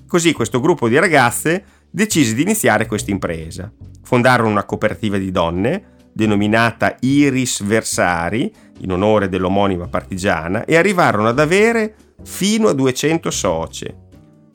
Così 0.07 0.33
questo 0.33 0.61
gruppo 0.61 0.89
di 0.89 0.97
ragazze 0.97 1.65
decise 1.91 2.35
di 2.35 2.43
iniziare 2.43 2.87
questa 2.87 3.11
impresa. 3.11 3.73
Fondarono 4.05 4.49
una 4.49 4.65
cooperativa 4.65 5.19
di 5.19 5.33
donne 5.33 5.93
denominata 6.13 6.97
Iris 7.01 7.65
Versari, 7.65 8.53
in 8.79 8.93
onore 8.93 9.29
dell'omonima 9.29 9.89
partigiana, 9.89 10.65
e 10.65 10.77
arrivarono 10.77 11.27
ad 11.27 11.41
avere 11.41 11.97
fino 12.23 12.69
a 12.69 12.75
200 12.75 13.31
socie. 13.33 13.97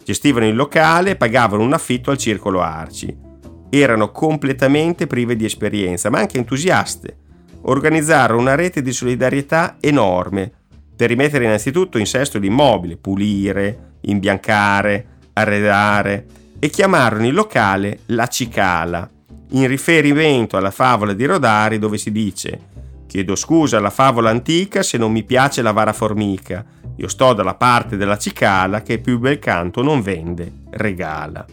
Gestivano 0.02 0.48
il 0.48 0.56
locale 0.56 1.12
e 1.12 1.16
pagavano 1.18 1.62
un 1.62 1.74
affitto 1.74 2.12
al 2.12 2.18
circolo 2.18 2.62
Arci. 2.62 3.29
Erano 3.70 4.12
completamente 4.12 5.08
prive 5.08 5.36
di 5.36 5.46
esperienza, 5.46 6.10
ma 6.10 6.20
anche 6.20 6.38
entusiaste. 6.38 7.18
Organizzarono 7.62 8.40
una 8.40 8.56
rete 8.56 8.82
di 8.82 8.92
solidarietà 8.92 9.78
enorme 9.80 10.52
per 10.96 11.10
rimettere 11.10 11.46
innanzitutto 11.46 11.98
in 11.98 12.06
sesto 12.06 12.40
l'immobile, 12.40 12.98
pulire, 12.98 13.98
imbiancare, 14.02 15.06
arredare, 15.34 16.26
e 16.60 16.70
chiamarono 16.70 17.26
il 17.26 17.34
locale 17.34 18.00
La 18.08 18.28
Cicala, 18.28 19.10
in 19.52 19.68
riferimento 19.68 20.58
alla 20.58 20.72
favola 20.72 21.14
di 21.14 21.26
Rodari 21.26 21.80
dove 21.80 21.98
si 21.98 22.12
dice 22.12 22.68
Chiedo 23.10 23.36
scusa 23.36 23.78
alla 23.78 23.90
favola 23.90 24.30
antica 24.30 24.84
se 24.84 25.00
non 25.00 25.12
mi 25.12 25.24
piace 25.24 25.64
la 25.64 25.72
vara 25.72 25.94
formica, 25.94 26.64
io 26.96 27.08
sto 27.08 27.34
dalla 27.34 27.56
parte 27.56 27.98
della 27.98 28.20
cicala 28.20 28.84
che 28.84 29.00
più 29.00 29.18
bel 29.18 29.40
canto 29.40 29.82
non 29.82 30.02
vende, 30.02 30.52
regala. 30.70 31.44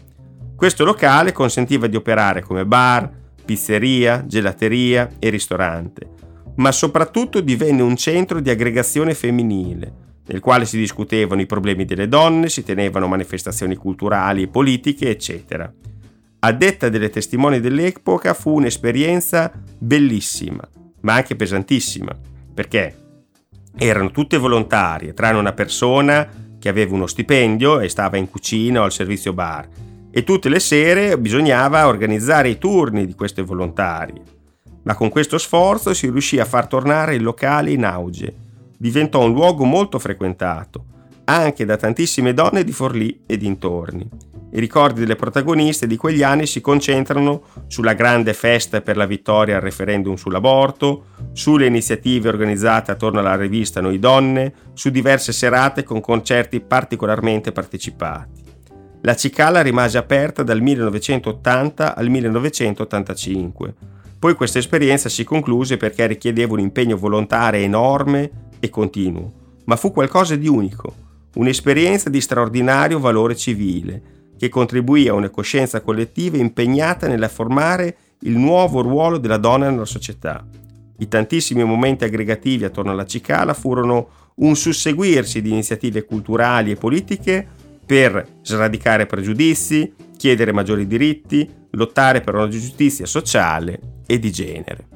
Questo 0.56 0.86
locale 0.86 1.32
consentiva 1.32 1.86
di 1.86 1.96
operare 1.96 2.40
come 2.40 2.64
bar, 2.64 3.10
pizzeria, 3.44 4.25
gelateria 4.26 5.10
e 5.18 5.28
ristorante, 5.28 6.08
ma 6.56 6.72
soprattutto 6.72 7.42
divenne 7.42 7.82
un 7.82 7.94
centro 7.94 8.40
di 8.40 8.48
aggregazione 8.48 9.12
femminile, 9.12 9.92
nel 10.26 10.40
quale 10.40 10.64
si 10.64 10.78
discutevano 10.78 11.42
i 11.42 11.46
problemi 11.46 11.84
delle 11.84 12.08
donne, 12.08 12.48
si 12.48 12.64
tenevano 12.64 13.06
manifestazioni 13.06 13.76
culturali 13.76 14.44
e 14.44 14.48
politiche, 14.48 15.10
eccetera. 15.10 15.70
A 16.38 16.52
detta 16.52 16.88
delle 16.88 17.10
testimoni 17.10 17.60
dell'epoca 17.60 18.32
fu 18.32 18.54
un'esperienza 18.54 19.52
bellissima, 19.78 20.66
ma 21.02 21.16
anche 21.16 21.36
pesantissima, 21.36 22.16
perché 22.54 22.96
erano 23.76 24.10
tutte 24.10 24.38
volontarie, 24.38 25.12
tranne 25.12 25.38
una 25.38 25.52
persona 25.52 26.26
che 26.58 26.70
aveva 26.70 26.94
uno 26.94 27.06
stipendio 27.06 27.80
e 27.80 27.90
stava 27.90 28.16
in 28.16 28.30
cucina 28.30 28.80
o 28.80 28.84
al 28.84 28.92
servizio 28.92 29.34
bar, 29.34 29.68
e 30.16 30.25
tutte 30.25 30.49
le 30.49 30.61
sere 30.61 31.18
bisognava 31.18 31.87
organizzare 31.87 32.49
i 32.49 32.56
turni 32.56 33.04
di 33.04 33.14
queste 33.14 33.42
volontarie. 33.42 34.23
Ma 34.85 34.94
con 34.94 35.11
questo 35.11 35.37
sforzo 35.37 35.92
si 35.92 36.08
riuscì 36.08 36.40
a 36.40 36.46
far 36.46 36.68
tornare 36.68 37.16
il 37.16 37.23
locale 37.23 37.70
in 37.70 37.85
auge 37.85 38.35
diventò 38.78 39.23
un 39.23 39.35
luogo 39.35 39.64
molto 39.64 39.99
frequentato, 39.99 40.85
anche 41.25 41.66
da 41.66 41.76
tantissime 41.76 42.32
donne 42.32 42.64
di 42.64 42.73
Forlì 42.73 43.25
e 43.26 43.37
dintorni. 43.37 44.08
I 44.52 44.58
ricordi 44.58 45.00
delle 45.00 45.16
protagoniste 45.16 45.87
di 45.87 45.99
quegli 45.99 46.23
anni 46.23 46.46
si 46.46 46.62
concentrano 46.62 47.42
sulla 47.66 47.92
grande 47.92 48.32
festa 48.32 48.80
per 48.80 48.96
la 48.96 49.04
vittoria 49.04 49.56
al 49.56 49.61
referendum 49.61 50.14
sull'aborto, 50.14 51.08
sulle 51.35 51.66
iniziative 51.66 52.30
organizzate 52.30 52.90
attorno 52.90 53.18
alla 53.18 53.37
rivista 53.37 53.82
Noi 53.82 53.99
Donne, 53.99 54.54
su 54.73 54.88
diverse 54.88 55.32
serate 55.32 55.82
con 55.82 56.00
concerti 56.00 56.61
particolarmente 56.61 57.52
partecipati. 57.52 58.44
La 59.03 59.15
cicala 59.15 59.62
rimase 59.62 59.99
aperta 59.99 60.43
dal 60.43 60.61
1980 60.61 61.95
al 61.95 62.09
1985. 62.09 63.75
Poi 64.19 64.35
questa 64.35 64.59
esperienza 64.59 65.09
si 65.09 65.23
concluse 65.25 65.76
perché 65.76 66.07
richiedeva 66.07 66.55
un 66.55 66.61
impegno 66.61 66.97
volontario 66.97 67.61
enorme 67.61 68.31
e 68.59 68.69
continuo, 68.71 69.33
ma 69.65 69.76
fu 69.76 69.93
qualcosa 69.93 70.35
di 70.35 70.49
unico, 70.49 70.95
un'esperienza 71.35 72.09
di 72.09 72.21
straordinario 72.21 72.99
valore 72.99 73.37
civile 73.37 74.15
che 74.37 74.49
contribuì 74.49 75.09
a 75.09 75.15
una 75.15 75.31
coscienza 75.31 75.81
collettiva 75.81 76.37
impegnata 76.37 77.07
nella 77.07 77.29
formare 77.29 77.97
il 78.21 78.37
nuovo 78.37 78.81
ruolo 78.81 79.19
della 79.19 79.37
donna 79.37 79.71
nella 79.71 79.85
società. 79.85 80.45
I 80.99 81.09
tantissimi 81.09 81.62
momenti 81.62 82.05
aggregativi 82.05 82.65
attorno 82.65 82.91
alla 82.91 83.05
cicala 83.05 83.55
furono 83.55 84.09
un 84.37 84.57
susseguirsi 84.57 85.43
di 85.43 85.50
iniziative 85.50 86.05
culturali 86.05 86.71
e 86.71 86.76
politiche 86.76 87.49
per 87.87 88.26
sradicare 88.43 89.07
pregiudizi, 89.07 89.95
chiedere 90.16 90.52
maggiori 90.52 90.87
diritti, 90.87 91.49
lottare 91.71 92.21
per 92.21 92.35
una 92.35 92.49
giustizia 92.49 93.07
sociale 93.07 93.78
e 94.07 94.19
di 94.19 94.33
genere. 94.33 94.88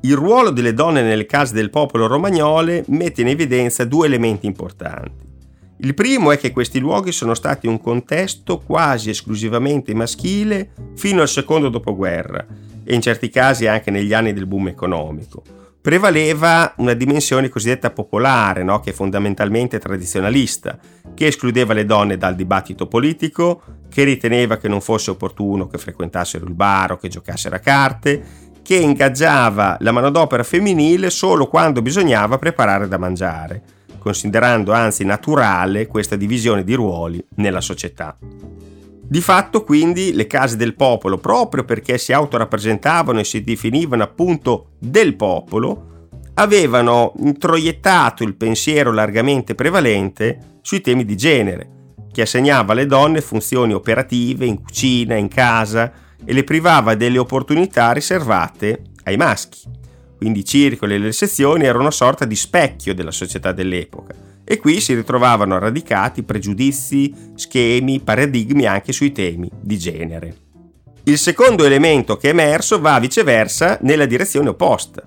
Il 0.00 0.16
ruolo 0.16 0.50
delle 0.50 0.74
donne 0.74 1.02
nelle 1.02 1.24
case 1.24 1.54
del 1.54 1.70
popolo 1.70 2.06
romagnole 2.06 2.84
mette 2.88 3.22
in 3.22 3.28
evidenza 3.28 3.84
due 3.84 4.06
elementi 4.06 4.46
importanti. 4.46 5.24
Il 5.78 5.94
primo 5.94 6.30
è 6.30 6.38
che 6.38 6.50
questi 6.50 6.78
luoghi 6.78 7.10
sono 7.10 7.34
stati 7.34 7.66
un 7.66 7.80
contesto 7.80 8.58
quasi 8.58 9.10
esclusivamente 9.10 9.94
maschile 9.94 10.72
fino 10.94 11.22
al 11.22 11.28
secondo 11.28 11.68
dopoguerra 11.68 12.46
e 12.84 12.94
in 12.94 13.00
certi 13.00 13.30
casi 13.30 13.66
anche 13.66 13.90
negli 13.90 14.12
anni 14.12 14.32
del 14.32 14.46
boom 14.46 14.68
economico. 14.68 15.42
Prevaleva 15.84 16.72
una 16.78 16.94
dimensione 16.94 17.50
cosiddetta 17.50 17.90
popolare, 17.90 18.62
no? 18.62 18.80
che 18.80 18.88
è 18.88 18.92
fondamentalmente 18.94 19.78
tradizionalista, 19.78 20.78
che 21.12 21.26
escludeva 21.26 21.74
le 21.74 21.84
donne 21.84 22.16
dal 22.16 22.34
dibattito 22.34 22.86
politico, 22.86 23.60
che 23.90 24.02
riteneva 24.02 24.56
che 24.56 24.66
non 24.66 24.80
fosse 24.80 25.10
opportuno 25.10 25.66
che 25.66 25.76
frequentassero 25.76 26.46
il 26.46 26.54
bar 26.54 26.92
o 26.92 26.96
che 26.96 27.08
giocassero 27.08 27.56
a 27.56 27.58
carte, 27.58 28.22
che 28.62 28.76
ingaggiava 28.76 29.76
la 29.80 29.92
manodopera 29.92 30.42
femminile 30.42 31.10
solo 31.10 31.48
quando 31.48 31.82
bisognava 31.82 32.38
preparare 32.38 32.88
da 32.88 32.96
mangiare 32.96 33.62
considerando 33.98 34.72
anzi 34.72 35.04
naturale 35.04 35.86
questa 35.86 36.16
divisione 36.16 36.64
di 36.64 36.74
ruoli 36.74 37.22
nella 37.36 37.62
società. 37.62 38.18
Di 39.06 39.20
fatto 39.20 39.64
quindi 39.64 40.12
le 40.14 40.26
case 40.26 40.56
del 40.56 40.74
popolo, 40.74 41.18
proprio 41.18 41.64
perché 41.64 41.98
si 41.98 42.12
autorappresentavano 42.12 43.20
e 43.20 43.24
si 43.24 43.42
definivano 43.42 44.02
appunto 44.02 44.70
del 44.78 45.14
popolo, 45.14 46.08
avevano 46.34 47.12
introiettato 47.18 48.24
il 48.24 48.34
pensiero 48.34 48.92
largamente 48.92 49.54
prevalente 49.54 50.58
sui 50.62 50.80
temi 50.80 51.04
di 51.04 51.16
genere, 51.16 51.68
che 52.10 52.22
assegnava 52.22 52.72
alle 52.72 52.86
donne 52.86 53.20
funzioni 53.20 53.74
operative 53.74 54.46
in 54.46 54.62
cucina, 54.62 55.16
in 55.16 55.28
casa 55.28 55.92
e 56.24 56.32
le 56.32 56.42
privava 56.42 56.94
delle 56.94 57.18
opportunità 57.18 57.92
riservate 57.92 58.82
ai 59.04 59.16
maschi. 59.16 59.60
Quindi 60.16 60.40
i 60.40 60.44
circoli 60.44 60.94
e 60.94 60.98
le 60.98 61.12
sezioni 61.12 61.64
erano 61.64 61.82
una 61.82 61.90
sorta 61.90 62.24
di 62.24 62.36
specchio 62.36 62.94
della 62.94 63.10
società 63.10 63.52
dell'epoca 63.52 64.23
e 64.44 64.58
qui 64.58 64.80
si 64.80 64.94
ritrovavano 64.94 65.58
radicati 65.58 66.22
pregiudizi, 66.22 67.32
schemi, 67.34 68.00
paradigmi 68.00 68.66
anche 68.66 68.92
sui 68.92 69.12
temi 69.12 69.50
di 69.60 69.78
genere. 69.78 70.36
Il 71.04 71.18
secondo 71.18 71.64
elemento 71.64 72.16
che 72.16 72.28
è 72.28 72.30
emerso 72.30 72.80
va 72.80 72.98
viceversa 72.98 73.78
nella 73.82 74.06
direzione 74.06 74.50
opposta, 74.50 75.06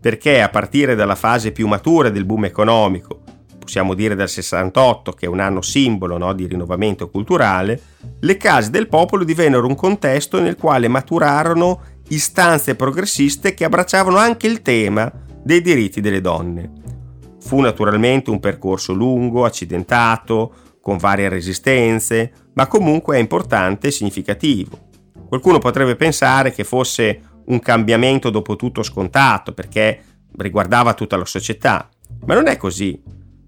perché 0.00 0.40
a 0.40 0.48
partire 0.48 0.94
dalla 0.94 1.14
fase 1.14 1.52
più 1.52 1.66
matura 1.66 2.10
del 2.10 2.24
boom 2.24 2.44
economico, 2.44 3.20
possiamo 3.58 3.94
dire 3.94 4.14
dal 4.16 4.28
68 4.28 5.12
che 5.12 5.26
è 5.26 5.28
un 5.28 5.40
anno 5.40 5.62
simbolo 5.62 6.18
no, 6.18 6.32
di 6.32 6.46
rinnovamento 6.46 7.08
culturale, 7.08 7.80
le 8.20 8.36
case 8.36 8.70
del 8.70 8.88
popolo 8.88 9.24
divennero 9.24 9.66
un 9.66 9.76
contesto 9.76 10.40
nel 10.40 10.56
quale 10.56 10.88
maturarono 10.88 11.80
istanze 12.08 12.74
progressiste 12.74 13.54
che 13.54 13.64
abbracciavano 13.64 14.16
anche 14.16 14.46
il 14.46 14.62
tema 14.62 15.10
dei 15.42 15.60
diritti 15.60 16.00
delle 16.00 16.20
donne. 16.20 16.81
Fu 17.44 17.60
naturalmente 17.60 18.30
un 18.30 18.40
percorso 18.40 18.92
lungo, 18.92 19.44
accidentato, 19.44 20.54
con 20.80 20.96
varie 20.96 21.28
resistenze, 21.28 22.32
ma 22.54 22.66
comunque 22.66 23.16
è 23.16 23.20
importante 23.20 23.88
e 23.88 23.90
significativo. 23.90 24.78
Qualcuno 25.28 25.58
potrebbe 25.58 25.96
pensare 25.96 26.52
che 26.52 26.64
fosse 26.64 27.20
un 27.46 27.58
cambiamento 27.58 28.30
dopo 28.30 28.56
tutto 28.56 28.82
scontato 28.82 29.52
perché 29.52 30.02
riguardava 30.36 30.94
tutta 30.94 31.16
la 31.16 31.24
società, 31.24 31.88
ma 32.26 32.34
non 32.34 32.46
è 32.46 32.56
così. 32.56 33.00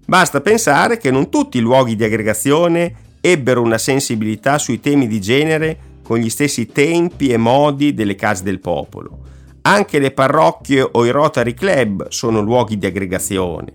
Basta 0.05 0.41
pensare 0.41 0.97
che 0.97 1.09
non 1.09 1.29
tutti 1.29 1.57
i 1.57 1.61
luoghi 1.61 1.95
di 1.95 2.03
aggregazione 2.03 2.93
ebbero 3.21 3.61
una 3.61 3.77
sensibilità 3.77 4.57
sui 4.57 4.79
temi 4.79 5.07
di 5.07 5.19
genere 5.19 5.77
con 6.03 6.17
gli 6.17 6.29
stessi 6.29 6.67
tempi 6.67 7.29
e 7.29 7.37
modi 7.37 7.93
delle 7.93 8.15
case 8.15 8.43
del 8.43 8.59
popolo. 8.59 9.19
Anche 9.67 9.97
le 9.97 10.11
parrocchie 10.11 10.87
o 10.91 11.05
i 11.05 11.09
Rotary 11.09 11.55
Club 11.55 12.09
sono 12.09 12.39
luoghi 12.39 12.77
di 12.77 12.85
aggregazione, 12.85 13.73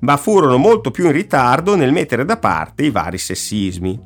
ma 0.00 0.16
furono 0.16 0.58
molto 0.58 0.92
più 0.92 1.06
in 1.06 1.12
ritardo 1.12 1.74
nel 1.74 1.90
mettere 1.90 2.24
da 2.24 2.36
parte 2.36 2.84
i 2.84 2.90
vari 2.90 3.18
sessismi. 3.18 4.00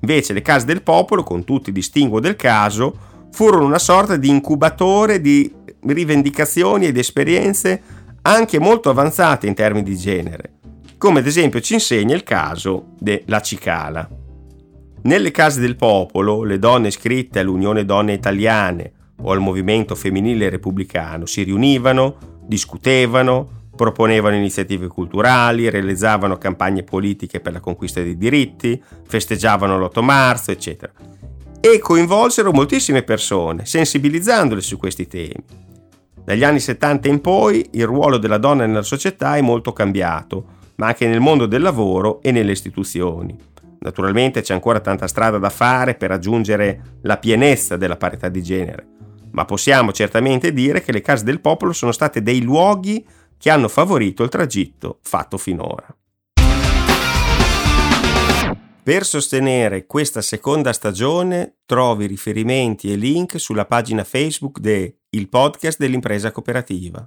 Invece 0.00 0.32
le 0.32 0.42
case 0.42 0.66
del 0.66 0.82
popolo, 0.82 1.22
con 1.22 1.44
tutti 1.44 1.70
i 1.70 1.72
distinguo 1.72 2.18
del 2.18 2.34
caso, 2.34 2.96
furono 3.30 3.64
una 3.64 3.78
sorta 3.78 4.16
di 4.16 4.28
incubatore 4.28 5.20
di 5.20 5.54
rivendicazioni 5.82 6.86
ed 6.86 6.96
esperienze 6.96 7.80
anche 8.22 8.58
molto 8.58 8.90
avanzate 8.90 9.46
in 9.46 9.54
termini 9.54 9.84
di 9.84 9.96
genere, 9.96 10.54
come 10.98 11.20
ad 11.20 11.26
esempio 11.28 11.60
ci 11.60 11.74
insegna 11.74 12.16
il 12.16 12.24
caso 12.24 12.94
della 12.98 13.40
cicala. 13.40 14.08
Nelle 15.02 15.30
case 15.30 15.60
del 15.60 15.76
popolo, 15.76 16.42
le 16.42 16.58
donne 16.58 16.88
iscritte 16.88 17.38
all'Unione 17.38 17.84
Donne 17.84 18.14
Italiane 18.14 18.94
o 19.22 19.30
al 19.32 19.40
Movimento 19.40 19.94
Femminile 19.94 20.48
Repubblicano 20.48 21.26
si 21.26 21.42
riunivano, 21.42 22.16
discutevano, 22.44 23.56
proponevano 23.76 24.34
iniziative 24.34 24.88
culturali, 24.88 25.70
realizzavano 25.70 26.38
campagne 26.38 26.82
politiche 26.82 27.40
per 27.40 27.52
la 27.52 27.60
conquista 27.60 28.00
dei 28.02 28.16
diritti, 28.16 28.82
festeggiavano 29.06 29.78
l'8 29.78 30.02
marzo, 30.02 30.50
eccetera. 30.50 30.92
E 31.60 31.78
coinvolsero 31.78 32.52
moltissime 32.52 33.02
persone, 33.02 33.66
sensibilizzandole 33.66 34.60
su 34.60 34.76
questi 34.76 35.06
temi. 35.06 35.44
Dagli 36.24 36.42
anni 36.42 36.58
70 36.58 37.08
in 37.08 37.20
poi 37.20 37.68
il 37.72 37.86
ruolo 37.86 38.18
della 38.18 38.38
donna 38.38 38.66
nella 38.66 38.82
società 38.82 39.36
è 39.36 39.40
molto 39.40 39.72
cambiato, 39.72 40.54
ma 40.76 40.88
anche 40.88 41.06
nel 41.06 41.20
mondo 41.20 41.46
del 41.46 41.62
lavoro 41.62 42.20
e 42.22 42.32
nelle 42.32 42.52
istituzioni. 42.52 43.36
Naturalmente 43.78 44.40
c'è 44.40 44.52
ancora 44.52 44.80
tanta 44.80 45.06
strada 45.06 45.38
da 45.38 45.50
fare 45.50 45.94
per 45.94 46.08
raggiungere 46.08 46.98
la 47.02 47.18
pienezza 47.18 47.76
della 47.76 47.96
parità 47.96 48.28
di 48.28 48.42
genere, 48.42 48.86
ma 49.36 49.44
possiamo 49.44 49.92
certamente 49.92 50.50
dire 50.52 50.82
che 50.82 50.92
le 50.92 51.02
case 51.02 51.22
del 51.22 51.42
popolo 51.42 51.74
sono 51.74 51.92
state 51.92 52.22
dei 52.22 52.40
luoghi 52.40 53.06
che 53.38 53.50
hanno 53.50 53.68
favorito 53.68 54.22
il 54.22 54.30
tragitto 54.30 54.98
fatto 55.02 55.36
finora. 55.36 55.94
Per 58.82 59.04
sostenere 59.04 59.84
questa 59.84 60.22
seconda 60.22 60.72
stagione 60.72 61.56
trovi 61.66 62.06
riferimenti 62.06 62.90
e 62.90 62.96
link 62.96 63.38
sulla 63.38 63.66
pagina 63.66 64.04
Facebook 64.04 64.58
de 64.58 65.00
Il 65.10 65.28
Podcast 65.28 65.78
dell'impresa 65.78 66.30
cooperativa. 66.30 67.04